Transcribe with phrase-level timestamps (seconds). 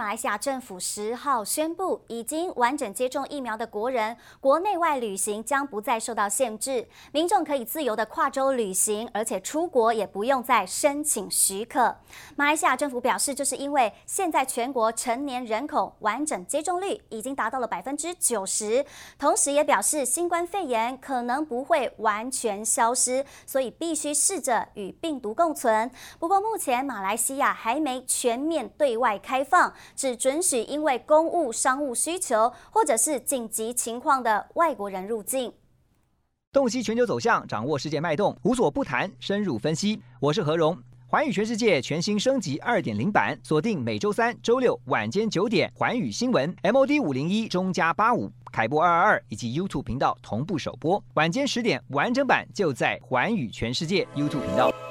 [0.00, 11.94] 马来西亚政府十号宣布，已经完整接种疫苗的国人，国内外旅行将不再受到限制，民众可以自由的跨州旅行，而且出国也不用再申请许可。
[12.34, 18.82] 马来西亚政府表示，这是因为现在全国成年人口完整接种率已经达到了百分之九十，
[19.18, 25.90] 同时也表示新冠肺炎可能不会完全消失，所以必须试着与病毒共存。
[26.18, 29.70] 不过目前马来西亚还没全面对外开放。
[29.94, 35.52] 只准许因为公务、商务需求或者是紧急情况的外国人入境。
[36.52, 40.02] 洞悉全球走向，掌握世界脉动，无所不谈，深入分析。
[40.18, 40.76] 我是何荣，
[41.06, 54.89] 寰宇全世界全新升级二点零版，锁定每周三、周六晚间九点，寰宇新闻 MOD 五零一中加八五凯播二二二以及 YouTube 频道同步首播，晚间十点完整版就在寰宇全世界 YouTube 频道。